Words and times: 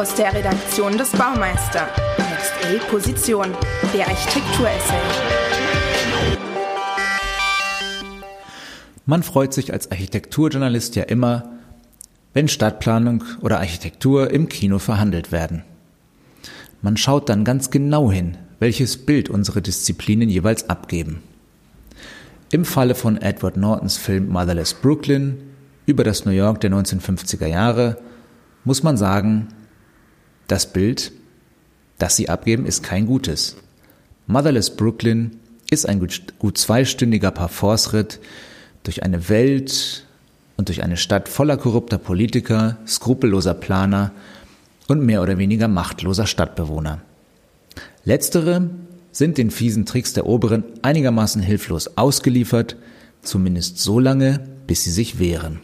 Aus 0.00 0.14
der 0.14 0.32
Redaktion 0.32 0.96
des 0.96 1.10
Baumeister. 1.10 1.86
Next 2.16 2.54
A 2.64 2.90
Position. 2.90 3.48
Der 3.92 4.08
Architekturessay. 4.08 4.98
Man 9.04 9.22
freut 9.22 9.52
sich 9.52 9.74
als 9.74 9.90
Architekturjournalist 9.90 10.96
ja 10.96 11.02
immer, 11.02 11.50
wenn 12.32 12.48
Stadtplanung 12.48 13.24
oder 13.42 13.58
Architektur 13.58 14.30
im 14.30 14.48
Kino 14.48 14.78
verhandelt 14.78 15.32
werden. 15.32 15.64
Man 16.80 16.96
schaut 16.96 17.28
dann 17.28 17.44
ganz 17.44 17.70
genau 17.70 18.10
hin, 18.10 18.38
welches 18.58 19.04
Bild 19.04 19.28
unsere 19.28 19.60
Disziplinen 19.60 20.30
jeweils 20.30 20.70
abgeben. 20.70 21.22
Im 22.50 22.64
Falle 22.64 22.94
von 22.94 23.20
Edward 23.20 23.58
Nortons 23.58 23.98
Film 23.98 24.30
Motherless 24.30 24.72
Brooklyn 24.72 25.42
über 25.84 26.04
das 26.04 26.24
New 26.24 26.32
York 26.32 26.62
der 26.62 26.70
1950er 26.70 27.48
Jahre 27.48 27.98
muss 28.64 28.82
man 28.82 28.96
sagen, 28.96 29.48
das 30.50 30.72
Bild, 30.72 31.12
das 31.98 32.16
sie 32.16 32.28
abgeben, 32.28 32.66
ist 32.66 32.82
kein 32.82 33.06
gutes. 33.06 33.56
Motherless 34.26 34.70
Brooklyn 34.76 35.38
ist 35.70 35.88
ein 35.88 36.00
gut 36.38 36.58
zweistündiger 36.58 37.30
Parforce-Ritt 37.30 38.20
durch 38.82 39.02
eine 39.02 39.28
Welt 39.28 40.06
und 40.56 40.68
durch 40.68 40.82
eine 40.82 40.96
Stadt 40.96 41.28
voller 41.28 41.56
korrupter 41.56 41.98
Politiker, 41.98 42.78
skrupelloser 42.86 43.54
Planer 43.54 44.12
und 44.88 45.04
mehr 45.04 45.22
oder 45.22 45.38
weniger 45.38 45.68
machtloser 45.68 46.26
Stadtbewohner. 46.26 47.00
Letztere 48.04 48.70
sind 49.12 49.38
den 49.38 49.50
fiesen 49.50 49.86
Tricks 49.86 50.12
der 50.12 50.26
Oberen 50.26 50.64
einigermaßen 50.82 51.42
hilflos 51.42 51.96
ausgeliefert, 51.96 52.76
zumindest 53.22 53.78
so 53.78 53.98
lange, 53.98 54.40
bis 54.66 54.84
sie 54.84 54.90
sich 54.90 55.18
wehren. 55.18 55.60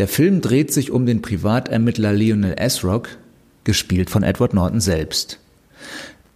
Der 0.00 0.08
Film 0.08 0.40
dreht 0.40 0.72
sich 0.72 0.92
um 0.92 1.04
den 1.04 1.20
Privatermittler 1.20 2.14
Lionel 2.14 2.56
Asrock, 2.58 3.18
gespielt 3.64 4.08
von 4.08 4.22
Edward 4.22 4.54
Norton 4.54 4.80
selbst. 4.80 5.40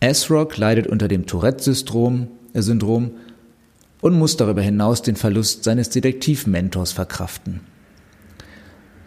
Asrock 0.03 0.59
leidet 0.59 0.87
unter 0.87 1.09
dem 1.09 1.25
Tourette-Syndrom 1.25 2.29
äh, 2.53 4.03
und 4.03 4.19
muss 4.19 4.37
darüber 4.37 4.61
hinaus 4.61 5.01
den 5.01 5.17
Verlust 5.17 5.65
seines 5.65 5.89
Detektivmentors 5.89 6.93
verkraften. 6.93 7.61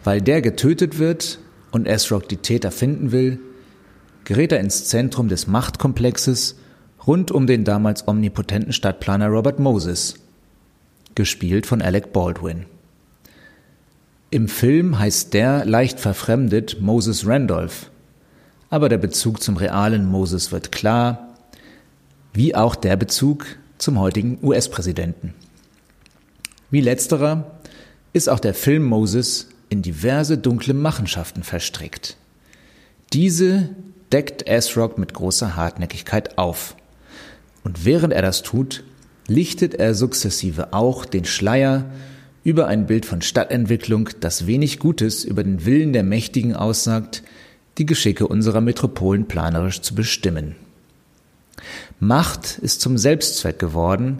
Weil 0.02 0.20
der 0.20 0.42
getötet 0.42 0.98
wird 0.98 1.38
und 1.70 1.88
Asrock 1.88 2.28
die 2.28 2.38
Täter 2.38 2.72
finden 2.72 3.12
will, 3.12 3.38
gerät 4.24 4.50
er 4.50 4.58
ins 4.58 4.86
Zentrum 4.86 5.28
des 5.28 5.46
Machtkomplexes 5.46 6.56
rund 7.06 7.30
um 7.30 7.46
den 7.46 7.62
damals 7.62 8.08
omnipotenten 8.08 8.72
Stadtplaner 8.72 9.28
Robert 9.28 9.60
Moses, 9.60 10.16
gespielt 11.14 11.64
von 11.64 11.80
Alec 11.80 12.12
Baldwin. 12.12 12.66
Im 14.30 14.48
Film 14.48 14.98
heißt 14.98 15.32
der 15.32 15.64
leicht 15.64 16.00
verfremdet 16.00 16.82
Moses 16.82 17.26
Randolph, 17.26 17.90
aber 18.68 18.90
der 18.90 18.98
Bezug 18.98 19.42
zum 19.42 19.56
realen 19.56 20.04
Moses 20.04 20.52
wird 20.52 20.70
klar, 20.70 21.34
wie 22.34 22.54
auch 22.54 22.74
der 22.74 22.96
Bezug 22.96 23.46
zum 23.78 23.98
heutigen 23.98 24.38
US-Präsidenten. 24.42 25.32
Wie 26.70 26.82
letzterer 26.82 27.58
ist 28.12 28.28
auch 28.28 28.40
der 28.40 28.52
Film 28.52 28.84
Moses 28.84 29.48
in 29.70 29.80
diverse 29.80 30.36
dunkle 30.36 30.74
Machenschaften 30.74 31.42
verstrickt. 31.42 32.18
Diese 33.14 33.70
deckt 34.12 34.46
Asrock 34.46 34.98
mit 34.98 35.14
großer 35.14 35.56
Hartnäckigkeit 35.56 36.36
auf. 36.36 36.76
Und 37.64 37.86
während 37.86 38.12
er 38.12 38.22
das 38.22 38.42
tut, 38.42 38.84
lichtet 39.26 39.74
er 39.74 39.94
sukzessive 39.94 40.74
auch 40.74 41.06
den 41.06 41.24
Schleier 41.24 41.86
über 42.44 42.66
ein 42.66 42.86
Bild 42.86 43.06
von 43.06 43.22
Stadtentwicklung, 43.22 44.10
das 44.20 44.46
wenig 44.46 44.78
Gutes 44.78 45.24
über 45.24 45.42
den 45.44 45.64
Willen 45.64 45.92
der 45.92 46.02
Mächtigen 46.02 46.54
aussagt, 46.54 47.22
die 47.78 47.86
Geschicke 47.86 48.26
unserer 48.26 48.60
Metropolen 48.60 49.26
planerisch 49.26 49.80
zu 49.80 49.94
bestimmen. 49.94 50.56
Macht 52.00 52.58
ist 52.58 52.80
zum 52.80 52.98
Selbstzweck 52.98 53.58
geworden, 53.58 54.18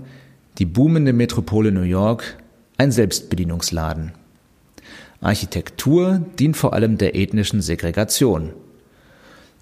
die 0.58 0.66
boomende 0.66 1.12
Metropole 1.12 1.72
New 1.72 1.82
York 1.82 2.36
ein 2.76 2.92
Selbstbedienungsladen. 2.92 4.12
Architektur 5.20 6.24
dient 6.38 6.56
vor 6.56 6.74
allem 6.74 6.98
der 6.98 7.14
ethnischen 7.14 7.62
Segregation– 7.62 8.52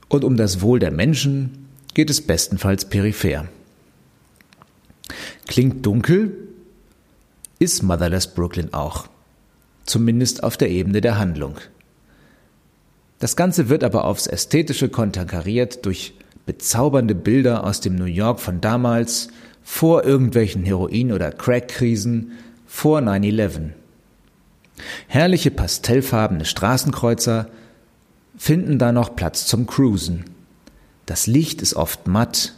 und 0.08 0.24
um 0.24 0.36
das 0.36 0.60
Wohl 0.60 0.78
der 0.78 0.90
Menschen 0.90 1.68
geht 1.94 2.10
es 2.10 2.20
bestenfalls 2.20 2.84
peripher. 2.88 3.48
Klingt 5.46 5.84
dunkel, 5.84 6.36
ist 7.58 7.82
Motherless 7.82 8.26
Brooklyn 8.28 8.72
auch, 8.72 9.06
zumindest 9.84 10.42
auf 10.42 10.56
der 10.56 10.70
Ebene 10.70 11.00
der 11.00 11.18
Handlung. 11.18 11.56
Das 13.18 13.36
Ganze 13.36 13.68
wird 13.68 13.82
aber 13.82 14.04
aufs 14.04 14.26
Ästhetische 14.26 14.88
konterkariert 14.88 15.86
durch 15.86 16.14
bezaubernde 16.44 17.14
Bilder 17.14 17.64
aus 17.64 17.80
dem 17.80 17.96
New 17.96 18.04
York 18.04 18.40
von 18.40 18.60
damals, 18.60 19.28
vor 19.62 20.04
irgendwelchen 20.04 20.64
Heroin- 20.64 21.12
oder 21.12 21.32
Crack-Krisen, 21.32 22.32
vor 22.66 23.00
9-11. 23.00 23.70
Herrliche 25.08 25.50
pastellfarbene 25.50 26.44
Straßenkreuzer, 26.44 27.48
finden 28.36 28.78
da 28.78 28.92
noch 28.92 29.16
Platz 29.16 29.46
zum 29.46 29.66
Cruisen. 29.66 30.24
Das 31.06 31.26
Licht 31.26 31.62
ist 31.62 31.74
oft 31.74 32.06
matt, 32.06 32.54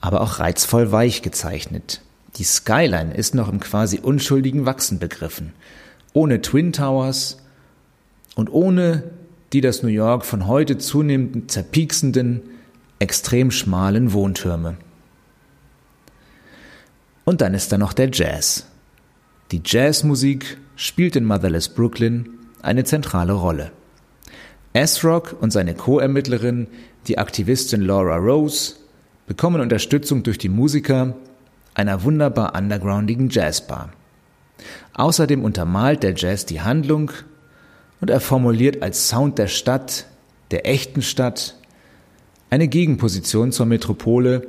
aber 0.00 0.20
auch 0.20 0.40
reizvoll 0.40 0.90
weich 0.92 1.22
gezeichnet. 1.22 2.02
Die 2.36 2.44
Skyline 2.44 3.14
ist 3.14 3.34
noch 3.34 3.48
im 3.48 3.60
quasi 3.60 3.98
unschuldigen 3.98 4.66
Wachsen 4.66 4.98
begriffen, 4.98 5.52
ohne 6.12 6.40
Twin 6.40 6.72
Towers 6.72 7.38
und 8.34 8.50
ohne 8.52 9.04
die 9.52 9.60
das 9.60 9.82
New 9.82 9.88
York 9.88 10.24
von 10.24 10.46
heute 10.46 10.78
zunehmend 10.78 11.50
zerpieksenden, 11.50 12.42
extrem 12.98 13.50
schmalen 13.50 14.12
Wohntürme. 14.12 14.76
Und 17.24 17.40
dann 17.40 17.54
ist 17.54 17.72
da 17.72 17.78
noch 17.78 17.92
der 17.92 18.10
Jazz. 18.12 18.66
Die 19.50 19.62
Jazzmusik 19.64 20.58
spielt 20.76 21.16
in 21.16 21.24
Motherless 21.24 21.68
Brooklyn 21.68 22.28
eine 22.62 22.84
zentrale 22.84 23.32
Rolle. 23.32 23.72
Asrock 24.74 25.36
und 25.40 25.50
seine 25.50 25.74
Co-Ermittlerin, 25.74 26.68
die 27.08 27.18
Aktivistin 27.18 27.80
Laura 27.80 28.16
Rose, 28.16 28.76
bekommen 29.26 29.60
Unterstützung 29.60 30.22
durch 30.22 30.38
die 30.38 30.48
Musiker 30.48 31.16
einer 31.74 32.02
wunderbar 32.02 32.54
undergroundigen 32.54 33.30
Jazzbar. 33.30 33.90
Außerdem 34.94 35.44
untermalt 35.44 36.02
der 36.02 36.14
Jazz 36.14 36.46
die 36.46 36.60
Handlung 36.60 37.10
und 38.00 38.10
er 38.10 38.20
formuliert 38.20 38.82
als 38.82 39.08
Sound 39.08 39.38
der 39.38 39.46
Stadt, 39.48 40.06
der 40.50 40.66
echten 40.66 41.02
Stadt, 41.02 41.56
eine 42.50 42.68
Gegenposition 42.68 43.52
zur 43.52 43.66
Metropole 43.66 44.46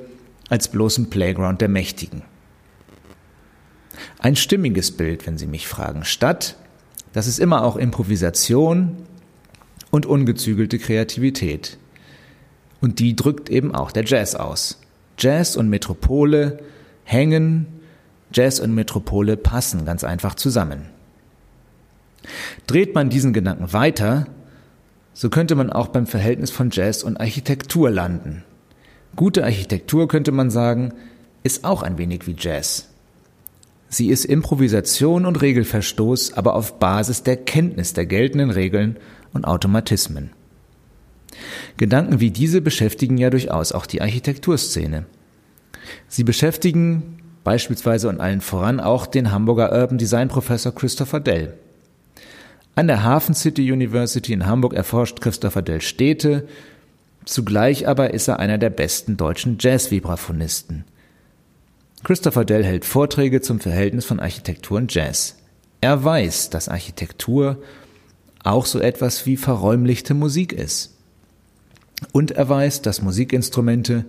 als 0.50 0.68
bloßen 0.68 1.10
Playground 1.10 1.62
der 1.62 1.70
Mächtigen. 1.70 2.24
Ein 4.20 4.36
stimmiges 4.36 4.92
Bild, 4.92 5.26
wenn 5.28 5.38
Sie 5.38 5.48
mich 5.48 5.68
fragen. 5.68 6.04
Stadt, 6.04 6.56
das 7.14 7.28
ist 7.28 7.40
immer 7.40 7.64
auch 7.64 7.76
Improvisation 7.76 8.98
und 9.92 10.06
ungezügelte 10.06 10.80
Kreativität. 10.80 11.78
Und 12.80 13.00
die 13.00 13.16
drückt 13.16 13.50
eben 13.50 13.76
auch 13.76 13.92
der 13.92 14.06
Jazz 14.06 14.34
aus. 14.36 14.80
Jazz 15.18 15.56
und 15.56 15.70
Metropole 15.70 16.60
hängen, 17.12 17.68
Jazz 18.34 18.60
und 18.60 18.74
Metropole 18.74 19.38
passen 19.38 19.86
ganz 19.86 20.04
einfach 20.04 20.36
zusammen. 20.36 20.86
Dreht 22.68 22.96
man 22.96 23.10
diesen 23.10 23.34
Gedanken 23.34 23.74
weiter, 23.74 24.28
so 25.14 25.30
könnte 25.30 25.56
man 25.56 25.70
auch 25.70 25.88
beim 25.88 26.08
Verhältnis 26.08 26.52
von 26.52 26.70
Jazz 26.72 27.04
und 27.04 27.20
Architektur 27.20 27.90
landen. 27.90 28.44
Gute 29.16 29.44
Architektur, 29.44 30.08
könnte 30.08 30.32
man 30.32 30.50
sagen, 30.50 30.94
ist 31.44 31.66
auch 31.66 31.84
ein 31.84 31.98
wenig 31.98 32.28
wie 32.28 32.36
Jazz. 32.38 32.88
Sie 33.90 34.08
ist 34.08 34.24
Improvisation 34.24 35.26
und 35.26 35.42
Regelverstoß, 35.42 36.34
aber 36.34 36.56
auf 36.56 36.80
Basis 36.80 37.24
der 37.24 37.36
Kenntnis 37.36 37.92
der 37.92 38.06
geltenden 38.06 38.52
Regeln 38.52 38.96
und 39.34 39.44
Automatismen. 39.44 40.30
Gedanken 41.76 42.22
wie 42.22 42.32
diese 42.32 42.62
beschäftigen 42.62 43.18
ja 43.18 43.30
durchaus 43.30 43.74
auch 43.74 43.86
die 43.86 44.02
Architekturszene. 44.02 45.06
Sie 46.08 46.24
beschäftigen 46.24 47.18
beispielsweise 47.44 48.10
und 48.10 48.20
allen 48.20 48.42
voran 48.42 48.80
auch 48.80 49.08
den 49.08 49.32
Hamburger 49.32 49.72
Urban 49.72 49.98
Design 49.98 50.28
Professor 50.28 50.74
Christopher 50.74 51.20
Dell. 51.20 51.54
An 52.76 52.88
der 52.88 53.04
Hafen 53.04 53.36
City 53.36 53.72
University 53.72 54.34
in 54.34 54.46
Hamburg 54.46 54.74
erforscht 54.74 55.22
Christopher 55.22 55.62
Dell 55.62 55.82
Städte, 55.82 56.48
zugleich 57.26 57.88
aber 57.88 58.14
ist 58.14 58.28
er 58.28 58.40
einer 58.40 58.58
der 58.58 58.70
besten 58.70 59.18
deutschen 59.18 59.58
Jazz-Vibraphonisten. 59.60 60.86
Christopher 62.04 62.46
Dell 62.46 62.64
hält 62.64 62.86
Vorträge 62.86 63.42
zum 63.42 63.60
Verhältnis 63.60 64.06
von 64.06 64.20
Architektur 64.20 64.78
und 64.78 64.94
Jazz. 64.94 65.36
Er 65.82 66.04
weiß, 66.04 66.50
dass 66.50 66.70
Architektur 66.70 67.62
auch 68.44 68.66
so 68.66 68.80
etwas 68.80 69.26
wie 69.26 69.38
verräumlichte 69.38 70.14
Musik 70.14 70.54
ist. 70.54 70.96
Und 72.12 72.32
er 72.32 72.50
weiß, 72.50 72.82
dass 72.82 73.02
Musikinstrumente 73.02 74.06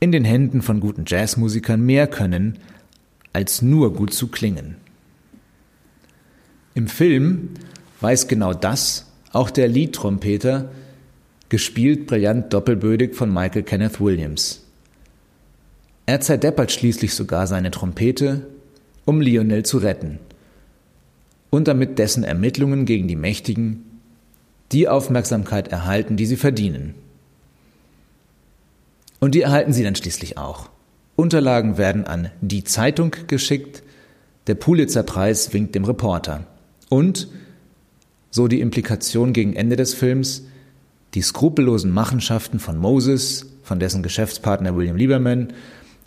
in 0.00 0.12
den 0.12 0.24
Händen 0.24 0.62
von 0.62 0.80
guten 0.80 1.04
Jazzmusikern 1.06 1.80
mehr 1.80 2.06
können, 2.06 2.58
als 3.32 3.62
nur 3.62 3.94
gut 3.94 4.12
zu 4.12 4.28
klingen. 4.28 4.76
Im 6.74 6.88
Film 6.88 7.50
weiß 8.00 8.26
genau 8.28 8.54
das 8.54 9.06
Auch 9.32 9.50
der 9.50 9.68
Lead-Trompeter, 9.68 10.70
gespielt 11.50 12.06
brillant 12.06 12.52
doppelbödig 12.52 13.14
von 13.14 13.32
Michael 13.32 13.62
Kenneth 13.62 14.00
Williams. 14.00 14.64
Er 16.06 16.20
zerdeppert 16.20 16.72
schließlich 16.72 17.14
sogar 17.14 17.46
seine 17.46 17.70
Trompete, 17.70 18.46
um 19.04 19.20
Lionel 19.20 19.64
zu 19.64 19.78
retten 19.78 20.18
und 21.50 21.68
damit 21.68 21.98
dessen 21.98 22.24
Ermittlungen 22.24 22.86
gegen 22.86 23.06
die 23.06 23.16
Mächtigen 23.16 23.84
die 24.72 24.88
Aufmerksamkeit 24.88 25.68
erhalten, 25.68 26.16
die 26.16 26.26
sie 26.26 26.36
verdienen. 26.36 26.94
Und 29.20 29.34
die 29.34 29.42
erhalten 29.42 29.72
sie 29.72 29.84
dann 29.84 29.94
schließlich 29.94 30.38
auch. 30.38 30.70
Unterlagen 31.14 31.78
werden 31.78 32.04
an 32.04 32.30
die 32.40 32.64
Zeitung 32.64 33.14
geschickt, 33.26 33.82
der 34.46 34.54
Pulitzer-Preis 34.54 35.52
winkt 35.52 35.74
dem 35.74 35.84
Reporter. 35.84 36.46
Und, 36.88 37.28
so 38.30 38.48
die 38.48 38.60
Implikation 38.60 39.32
gegen 39.32 39.54
Ende 39.54 39.76
des 39.76 39.94
Films, 39.94 40.44
die 41.14 41.22
skrupellosen 41.22 41.90
Machenschaften 41.90 42.58
von 42.58 42.78
Moses, 42.78 43.46
von 43.62 43.78
dessen 43.78 44.02
Geschäftspartner 44.02 44.74
William 44.74 44.96
Lieberman 44.96 45.52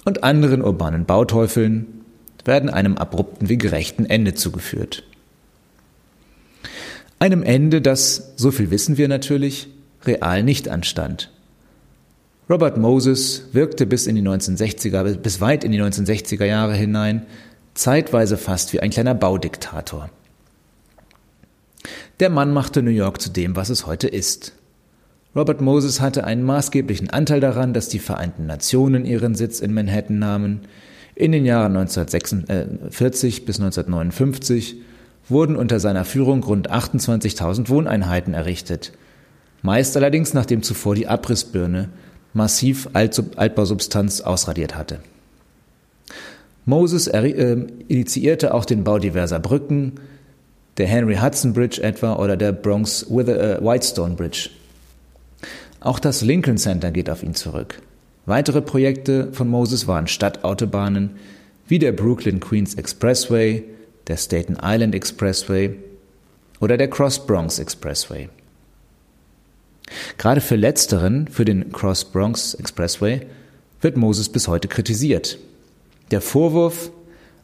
und 0.06 0.24
anderen 0.24 0.62
urbanen 0.62 1.06
Bauteufeln 1.06 2.02
werden 2.46 2.70
einem 2.70 2.98
abrupten 2.98 3.48
wie 3.50 3.58
gerechten 3.58 4.06
Ende 4.06 4.34
zugeführt. 4.34 5.04
Einem 7.20 7.44
Ende, 7.44 7.82
das, 7.82 8.34
so 8.36 8.52
viel 8.52 8.70
wissen 8.72 8.98
wir 8.98 9.08
natürlich, 9.08 9.70
real 10.04 10.44
nicht 10.44 10.68
anstand. 10.68 11.32
Robert 12.54 12.78
Moses 12.78 13.46
wirkte 13.54 13.88
bis 13.88 14.06
in 14.06 14.16
die 14.16 14.22
1960er, 14.22 15.18
bis 15.18 15.42
weit 15.42 15.64
in 15.64 15.72
die 15.72 15.82
1960er 15.82 16.46
Jahre 16.46 16.76
hinein, 16.76 17.26
zeitweise 17.74 18.38
fast 18.38 18.74
wie 18.74 18.80
ein 18.80 18.92
kleiner 18.92 19.16
Baudiktator. 19.16 20.12
Der 22.20 22.30
Mann 22.30 22.54
machte 22.54 22.84
New 22.84 22.92
York 22.92 23.20
zu 23.20 23.32
dem, 23.32 23.56
was 23.56 23.70
es 23.70 23.88
heute 23.88 24.08
ist. 24.08 24.54
Robert 25.36 25.62
Moses 25.62 26.00
hatte 26.00 26.26
einen 26.26 26.44
maßgeblichen 26.44 27.10
Anteil 27.10 27.40
daran, 27.40 27.74
dass 27.74 27.90
die 27.90 27.98
Vereinten 27.98 28.46
Nationen 28.46 29.04
ihren 29.04 29.34
Sitz 29.34 29.60
in 29.60 29.74
Manhattan 29.74 30.20
nahmen. 30.20 30.60
In 31.16 31.32
den 31.32 31.46
Jahren 31.46 31.76
1946 31.76 33.46
bis 33.46 33.60
1959 33.60 34.76
wurden 35.28 35.56
unter 35.56 35.80
seiner 35.80 36.06
Führung 36.06 36.44
rund 36.44 36.72
28.000 36.72 37.70
Wohneinheiten 37.70 38.36
errichtet. 38.36 38.92
Meist 39.64 39.98
allerdings 39.98 40.36
nachdem 40.36 40.62
zuvor 40.62 40.94
die 40.94 41.08
Abrissbirne 41.08 41.90
massiv 42.34 42.90
Altbausubstanz 42.94 44.22
ausradiert 44.22 44.76
hatte. 44.76 45.00
Moses 46.66 47.08
äh, 47.08 47.66
initiierte 47.88 48.54
auch 48.54 48.66
den 48.66 48.84
Bau 48.84 49.00
diverser 49.00 49.40
Brücken, 49.40 49.94
der 50.78 50.88
Henry 50.88 51.18
Hudson 51.18 51.54
Bridge 51.54 51.82
etwa 51.82 52.16
oder 52.16 52.38
der 52.38 52.52
Bronx 52.52 53.04
äh, 53.04 53.60
Whitestone 53.62 54.16
Bridge. 54.16 54.50
Auch 55.82 56.00
das 56.00 56.22
Lincoln 56.22 56.58
Center 56.58 56.92
geht 56.92 57.10
auf 57.10 57.24
ihn 57.24 57.36
zurück. 57.36 57.82
Weitere 58.26 58.62
Projekte 58.62 59.34
von 59.34 59.50
Moses 59.50 59.88
waren 59.88 60.08
Stadtautobahnen 60.08 61.12
wie 61.68 61.80
der 61.80 61.92
Brooklyn 61.92 62.40
Queens 62.40 62.76
Expressway, 62.76 63.64
der 64.08 64.18
Staten 64.18 64.58
Island 64.62 64.96
Expressway 64.96 65.76
oder 66.60 66.78
der 66.78 66.90
Cross 66.90 67.26
Bronx 67.26 67.60
Expressway. 67.60 68.30
Gerade 70.18 70.42
für 70.42 70.56
letzteren, 70.56 71.28
für 71.28 71.46
den 71.46 71.72
Cross 71.72 72.06
Bronx 72.06 72.54
Expressway, 72.54 73.22
wird 73.82 73.98
Moses 73.98 74.30
bis 74.30 74.48
heute 74.48 74.68
kritisiert. 74.68 75.38
Der 76.12 76.22
Vorwurf 76.22 76.92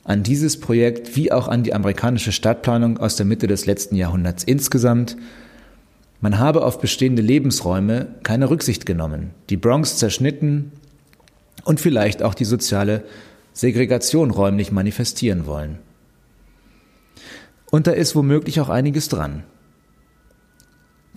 an 0.04 0.24
dieses 0.24 0.60
Projekt 0.60 1.16
wie 1.16 1.32
auch 1.32 1.48
an 1.48 1.64
die 1.64 1.74
amerikanische 1.74 2.32
Stadtplanung 2.32 2.98
aus 2.98 3.16
der 3.16 3.26
Mitte 3.26 3.48
des 3.48 3.66
letzten 3.66 3.96
Jahrhunderts 3.96 4.44
insgesamt, 4.44 5.18
man 6.22 6.40
habe 6.40 6.66
auf 6.66 6.82
bestehende 6.82 7.22
Lebensräume 7.22 8.08
keine 8.24 8.50
Rücksicht 8.50 8.86
genommen, 8.86 9.32
die 9.50 9.58
Bronx 9.58 9.98
zerschnitten 9.98 10.72
und 11.64 11.80
vielleicht 11.80 12.24
auch 12.24 12.34
die 12.34 12.46
soziale 12.46 13.04
Segregation 13.54 14.32
räumlich 14.32 14.72
manifestieren 14.72 15.46
wollen. 15.46 15.80
Und 17.72 17.88
da 17.88 17.92
ist 17.92 18.16
womöglich 18.16 18.60
auch 18.62 18.70
einiges 18.70 19.10
dran. 19.10 19.44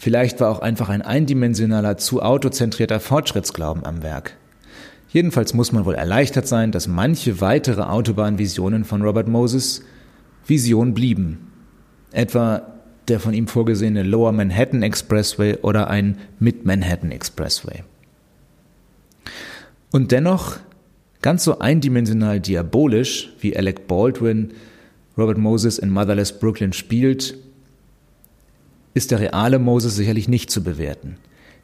Vielleicht 0.02 0.40
war 0.40 0.50
auch 0.50 0.58
einfach 0.58 0.88
ein 0.88 1.02
eindimensionaler, 1.02 1.96
zu 1.96 2.22
autozentrierter 2.22 2.99
Fortschrittsglauben 2.99 3.87
am 3.87 4.02
Werk. 4.02 4.37
Jedenfalls 5.10 5.54
muss 5.54 5.70
man 5.70 5.84
wohl 5.84 5.94
erleichtert 5.94 6.49
sein, 6.49 6.72
dass 6.72 6.88
manche 6.88 7.40
weitere 7.40 7.82
Autobahnvisionen 7.82 8.84
von 8.84 9.02
Robert 9.02 9.28
Moses 9.28 9.84
Vision 10.44 10.93
blieben. 10.93 11.52
Etwa 12.10 12.62
der 13.06 13.20
von 13.20 13.32
ihm 13.32 13.46
vorgesehene 13.46 14.02
Lower 14.02 14.32
Manhattan 14.32 14.82
Expressway 14.82 15.58
oder 15.62 15.88
ein 15.88 16.19
Mid-Manhattan 16.40 17.12
Expressway. 17.12 17.84
Und 19.93 20.10
dennoch, 20.10 20.56
ganz 21.20 21.44
so 21.44 21.60
eindimensional 21.60 22.40
diabolisch, 22.40 23.32
wie 23.38 23.56
Alec 23.56 23.87
Baldwin 23.87 24.50
Robert 25.16 25.38
Moses 25.38 25.78
in 25.78 25.90
Motherless 25.90 26.40
Brooklyn 26.40 26.72
spielt, 26.72 27.37
ist 28.94 29.10
der 29.10 29.20
reale 29.20 29.58
Moses 29.58 29.96
sicherlich 29.96 30.28
nicht 30.28 30.50
zu 30.50 30.62
bewerten. 30.62 31.16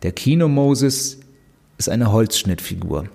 Der 0.02 0.12
Kino-Moses 0.12 1.20
ist 1.76 1.88
eine 1.88 2.12
Holzschnittfigur. 2.12 3.08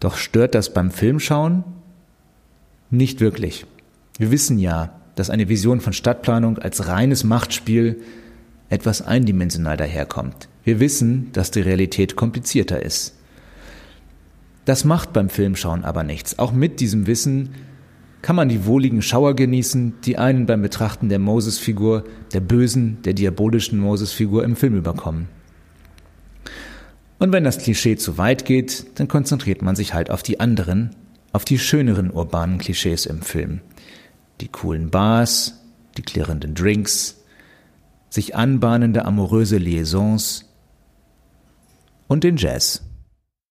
Doch 0.00 0.16
stört 0.16 0.54
das 0.54 0.74
beim 0.74 0.90
Filmschauen? 0.90 1.64
Nicht 2.90 3.20
wirklich. 3.20 3.66
Wir 4.18 4.30
wissen 4.30 4.58
ja, 4.58 5.00
dass 5.14 5.30
eine 5.30 5.48
Vision 5.48 5.80
von 5.80 5.92
Stadtplanung 5.92 6.58
als 6.58 6.88
reines 6.88 7.24
Machtspiel 7.24 8.02
etwas 8.68 9.02
eindimensional 9.02 9.76
daherkommt. 9.76 10.48
Wir 10.64 10.80
wissen, 10.80 11.30
dass 11.32 11.50
die 11.50 11.60
Realität 11.60 12.16
komplizierter 12.16 12.82
ist. 12.82 13.14
Das 14.64 14.84
macht 14.84 15.12
beim 15.12 15.28
Filmschauen 15.28 15.84
aber 15.84 16.04
nichts. 16.04 16.38
Auch 16.38 16.52
mit 16.52 16.80
diesem 16.80 17.06
Wissen 17.06 17.54
kann 18.22 18.36
man 18.36 18.48
die 18.48 18.64
wohligen 18.66 19.02
Schauer 19.02 19.34
genießen, 19.34 20.00
die 20.04 20.16
einen 20.16 20.46
beim 20.46 20.62
Betrachten 20.62 21.08
der 21.08 21.18
Moses-Figur, 21.18 22.04
der 22.32 22.40
bösen, 22.40 23.02
der 23.02 23.14
diabolischen 23.14 23.78
Moses-Figur 23.80 24.44
im 24.44 24.54
Film 24.56 24.76
überkommen. 24.76 25.28
Und 27.18 27.32
wenn 27.32 27.44
das 27.44 27.58
Klischee 27.58 27.96
zu 27.96 28.18
weit 28.18 28.44
geht, 28.44 28.98
dann 28.98 29.08
konzentriert 29.08 29.62
man 29.62 29.76
sich 29.76 29.92
halt 29.92 30.10
auf 30.10 30.22
die 30.22 30.40
anderen, 30.40 30.90
auf 31.32 31.44
die 31.44 31.58
schöneren 31.58 32.10
urbanen 32.10 32.58
Klischees 32.58 33.06
im 33.06 33.22
Film. 33.22 33.60
Die 34.40 34.48
coolen 34.48 34.90
Bars, 34.90 35.60
die 35.96 36.02
klirrenden 36.02 36.54
Drinks, 36.54 37.22
sich 38.08 38.36
anbahnende 38.36 39.04
amoröse 39.04 39.58
Liaisons 39.58 40.48
und 42.08 42.24
den 42.24 42.36
Jazz. 42.36 42.82